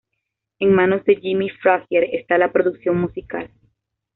En 0.57 0.71
manos 0.73 1.05
de 1.05 1.17
Jimmy 1.17 1.51
Frazier 1.51 2.05
está 2.13 2.35
la 2.39 2.51
producción 2.51 2.99
musical. 2.99 3.51